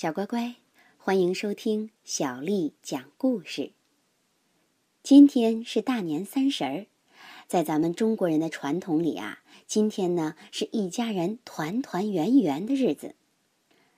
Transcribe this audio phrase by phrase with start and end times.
[0.00, 0.54] 小乖乖，
[0.96, 3.72] 欢迎收听小丽讲故事。
[5.02, 6.86] 今天是大年三十儿，
[7.48, 13.16] 在咱们中国人的传统里啊，今天呢是一家人团团圆圆的日子。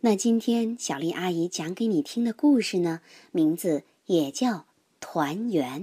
[0.00, 4.50] 那今天小丽阿姨讲给你听的故事呢，名字也叫
[4.98, 5.82] 《团圆》。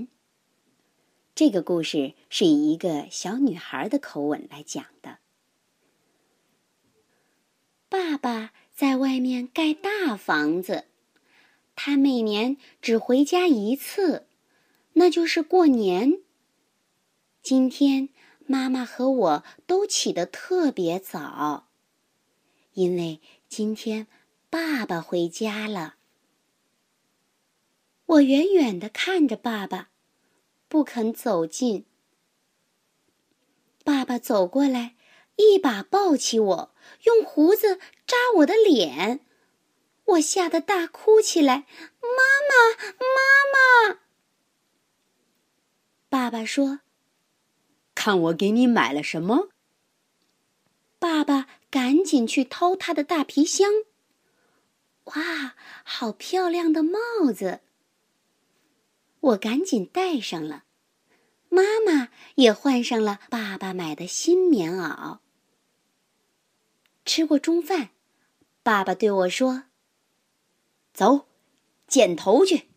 [1.35, 5.19] 这个故事是以一个小女孩的口吻来讲的。
[7.87, 8.53] 爸爸。
[8.79, 10.85] 在外面盖大房子，
[11.75, 14.25] 他每年只回家一次，
[14.93, 16.21] 那就是过年。
[17.41, 18.07] 今天
[18.45, 21.67] 妈妈和我都起得特别早，
[22.71, 23.19] 因为
[23.49, 24.07] 今天
[24.49, 25.95] 爸爸回家了。
[28.05, 29.89] 我远远的看着爸爸，
[30.69, 31.83] 不肯走近。
[33.83, 34.95] 爸爸走过来。
[35.39, 39.21] 一把抱起我，用胡子扎我的脸，
[40.03, 41.65] 我吓得大哭起来。
[42.01, 42.09] 妈
[42.49, 43.99] 妈，妈妈！
[46.09, 46.81] 爸爸说
[47.95, 49.47] ：“看我给你买了什么。”
[50.99, 53.71] 爸爸赶紧去掏他的大皮箱。
[55.05, 56.99] 哇，好漂亮的帽
[57.33, 57.61] 子！
[59.21, 60.65] 我赶紧戴上了。
[61.47, 65.19] 妈妈也换上了爸爸买的新棉袄。
[67.09, 67.89] 吃过中饭，
[68.61, 69.63] 爸爸对我说
[70.93, 71.25] ：“走，
[71.87, 72.67] 剪头去，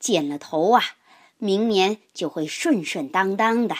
[0.00, 0.96] 剪了头啊，
[1.38, 3.76] 明年就会顺顺当当的。”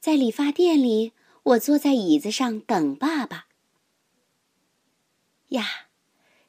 [0.00, 1.12] 在理发店里，
[1.42, 3.48] 我坐在椅子上等爸爸。
[5.48, 5.88] 呀，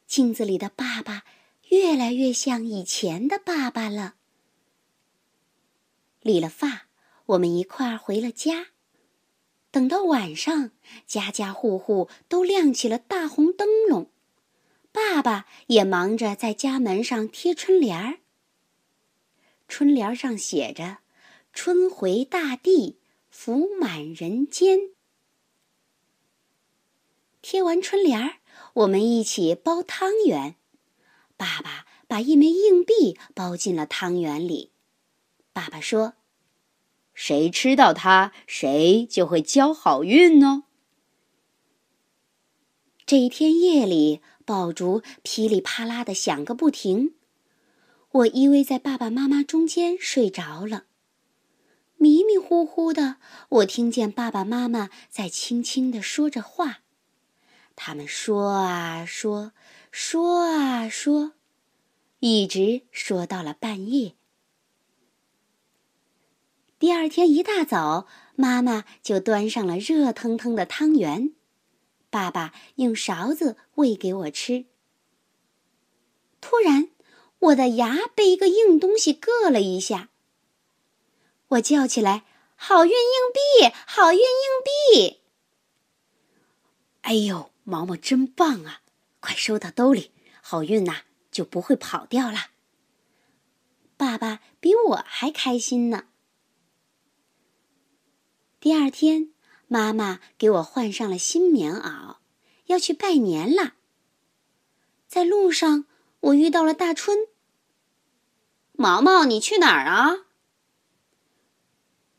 [0.08, 1.26] 镜子里的爸爸
[1.68, 4.16] 越来越像以前的爸爸了。
[6.22, 6.88] 理了发，
[7.26, 8.68] 我们一块儿回了家。
[9.78, 10.72] 等到晚上，
[11.06, 14.10] 家家户户都亮起了大红灯笼，
[14.92, 18.18] 爸爸也忙着在家门上贴春联儿。
[19.68, 20.98] 春联上写着
[21.54, 22.98] ：“春回大地，
[23.30, 24.80] 福满人间。”
[27.44, 28.38] 贴完春联儿，
[28.74, 30.56] 我们一起包汤圆。
[31.38, 34.72] 爸爸把一枚硬币包进了汤圆里。
[35.54, 36.16] 爸爸说。
[37.18, 40.66] 谁吃到它，谁就会交好运哦。
[43.08, 47.16] 这一天夜里，爆竹噼里啪啦的响个不停。
[48.12, 50.84] 我依偎在爸爸妈妈中间睡着了。
[51.96, 53.16] 迷迷糊糊的，
[53.50, 56.82] 我听见爸爸妈妈在轻轻的说着话。
[57.76, 59.54] 他们说啊说，
[59.92, 61.34] 说啊说，
[62.20, 64.14] 一直说到了半夜。
[66.80, 68.06] 第二天一大早，
[68.36, 71.34] 妈妈就端上了热腾腾的汤圆，
[72.12, 74.66] 爸爸用勺子喂给我吃。
[76.40, 76.90] 突然，
[77.40, 80.10] 我的牙被一个硬东西硌了一下，
[81.48, 85.22] 我叫起来：“好运硬币，好运硬币！”
[87.02, 88.82] 哎呦，毛毛真棒啊！
[89.20, 90.12] 快收到兜里，
[90.42, 91.02] 好运呐
[91.32, 92.52] 就不会跑掉了。
[93.98, 96.10] 爸爸比我还开心呢。
[98.68, 99.32] 第二天，
[99.70, 102.18] 妈妈给我换上了新棉袄，
[102.66, 103.76] 要去拜年了。
[105.08, 105.86] 在路上，
[106.20, 107.18] 我遇到了大春。
[108.74, 110.26] 毛毛，你去哪儿啊？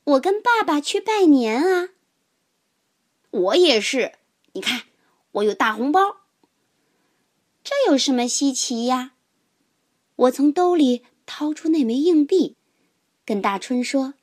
[0.04, 1.90] 我跟爸爸去拜年啊。
[3.28, 4.14] 我也是，
[4.52, 4.84] 你看，
[5.32, 6.20] 我有大红包。
[7.62, 9.12] 这有什么稀奇呀？
[10.16, 12.56] 我从兜里掏出那枚硬币，
[13.26, 14.14] 跟大春说：“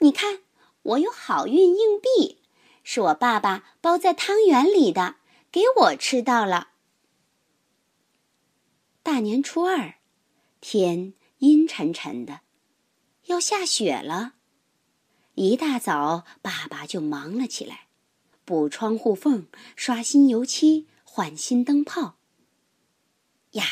[0.00, 0.40] 你看。”
[0.82, 2.38] 我有好运硬币，
[2.82, 5.16] 是我爸爸包在汤圆里的，
[5.52, 6.68] 给我吃到了。
[9.02, 9.96] 大年初二，
[10.60, 12.40] 天阴沉沉的，
[13.26, 14.34] 要下雪了。
[15.34, 17.86] 一大早，爸爸就忙了起来，
[18.44, 22.16] 补窗户缝、刷新油漆、换新灯泡。
[23.52, 23.64] 呀，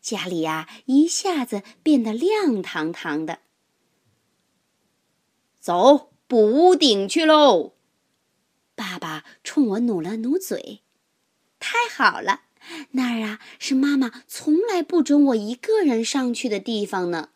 [0.00, 3.40] 家里呀一下子变得亮堂堂的。
[5.60, 6.12] 走。
[6.28, 7.72] 补屋顶去喽！
[8.74, 10.82] 爸爸冲我努了努嘴，
[11.58, 12.42] 太好了，
[12.90, 17.30] 那儿啊是妈妈从来不准我一个人上去的地方呢。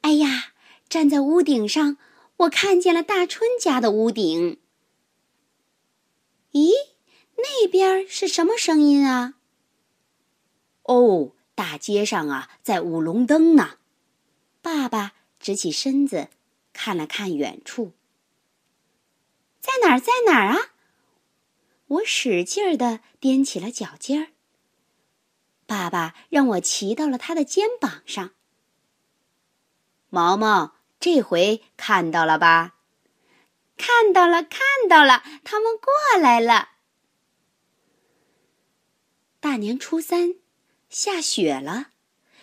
[0.00, 0.54] 哎呀，
[0.88, 1.98] 站在屋顶上，
[2.38, 4.58] 我看见了大春家的屋顶。
[6.52, 6.70] 咦，
[7.36, 9.34] 那边是什么声音啊？
[10.84, 13.78] 哦，大街上啊在舞龙灯呢。
[14.62, 16.28] 爸爸直起身子。
[16.74, 17.94] 看了看远处，
[19.60, 20.72] 在哪儿，在哪儿啊？
[21.86, 24.28] 我使劲儿地踮起了脚尖儿。
[25.66, 28.32] 爸爸让我骑到了他的肩膀上。
[30.10, 32.74] 毛毛，这回看到了吧？
[33.76, 36.70] 看到了，看到了，他们过来了。
[39.40, 40.34] 大年初三，
[40.88, 41.90] 下雪了，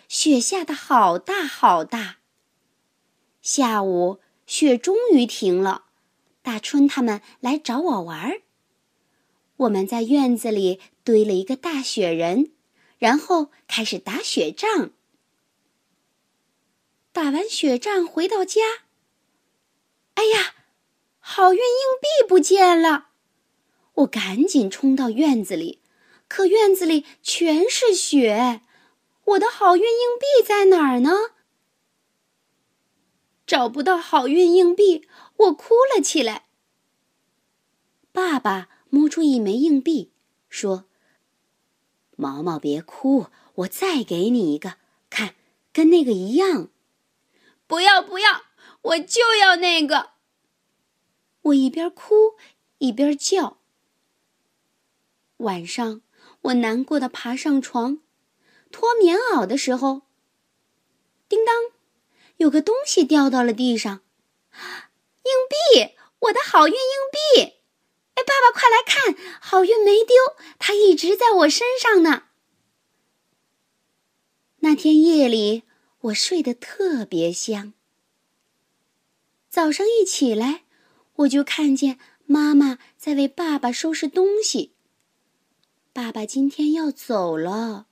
[0.08, 2.21] 雪下的好大好大。
[3.42, 5.86] 下午，雪终于停了，
[6.42, 8.42] 大春他们来找我玩儿。
[9.56, 12.52] 我们在院子里堆了一个大雪人，
[12.98, 14.90] 然后开始打雪仗。
[17.10, 18.60] 打完雪仗回到家，
[20.14, 20.54] 哎呀，
[21.18, 21.64] 好运硬
[22.00, 23.08] 币不见了！
[23.94, 25.80] 我赶紧冲到院子里，
[26.28, 28.62] 可院子里全是雪，
[29.24, 31.10] 我的好运硬币在哪儿呢？
[33.46, 36.46] 找不到好运硬币，我哭了起来。
[38.12, 40.12] 爸爸摸出一枚硬币，
[40.48, 40.84] 说
[42.16, 44.76] ：“毛毛，别哭，我再给你一个，
[45.10, 45.34] 看，
[45.72, 46.68] 跟那个一样。”
[47.66, 48.42] 不要不要！
[48.82, 50.10] 我就要那个。
[51.40, 52.34] 我一边哭
[52.78, 53.58] 一边叫。
[55.38, 56.02] 晚上，
[56.42, 58.00] 我难过的爬上床，
[58.70, 60.02] 脱棉袄的时候，
[61.28, 61.54] 叮当，
[62.42, 64.02] 有个东西掉到了地上，
[65.22, 65.94] 硬币！
[66.18, 66.80] 我的好运硬
[67.12, 67.40] 币！
[68.14, 70.16] 哎，爸爸，快来看，好运没丢，
[70.58, 72.24] 它一直在我身上呢。
[74.58, 75.62] 那天夜里。
[76.06, 77.74] 我睡得特别香。
[79.48, 80.64] 早上一起来，
[81.14, 81.96] 我就看见
[82.26, 84.74] 妈妈在为爸爸收拾东西。
[85.92, 87.86] 爸爸今天要走了。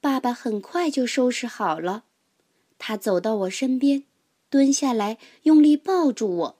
[0.00, 2.04] 爸爸很快就收拾好了，
[2.86, 4.04] 他走到我身边，
[4.50, 6.58] 蹲下来，用力抱住我。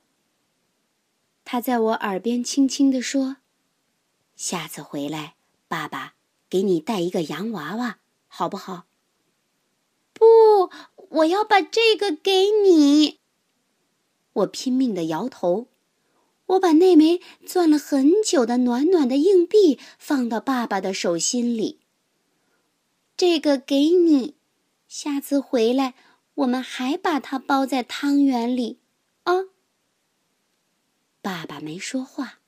[1.45, 3.37] 他在我耳边轻轻地说
[4.35, 5.35] ：“下次回来，
[5.69, 6.15] 爸爸
[6.49, 8.87] 给你带一个洋娃娃，好不好？”
[10.15, 10.71] 不，
[11.11, 13.19] 我要把这个给你。
[14.33, 15.69] 我拼命的摇头。
[16.47, 21.81] 我把那枚攥了很久的暖暖的硬币放到爸爸的手心里。
[23.15, 24.37] 这个给你，
[24.89, 25.95] 下次回来
[26.35, 28.81] 我们还把它包在汤圆里，
[29.23, 29.33] 啊。
[31.23, 32.41] 爸爸没说话，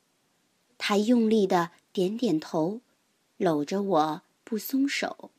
[0.77, 2.81] 他用力的点点头，
[3.37, 5.31] 搂着我不松手。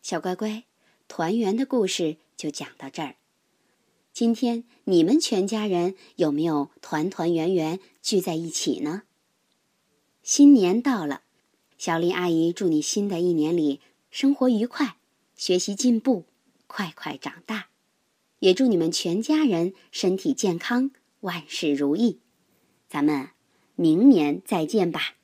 [0.00, 0.64] 小乖乖，
[1.08, 3.16] 团圆的故事就讲到这儿。
[4.12, 9.02] 今天你们全家人有没有团团圆圆聚在一起呢？
[10.22, 11.22] 新年到了，
[11.76, 13.80] 小丽阿姨祝你新的一年里
[14.10, 14.96] 生活愉快，
[15.36, 16.24] 学习进步，
[16.66, 17.68] 快快长大。
[18.38, 20.90] 也祝你们全家人身体健康，
[21.20, 22.20] 万事如意。
[22.88, 23.30] 咱们
[23.74, 25.14] 明年再见吧。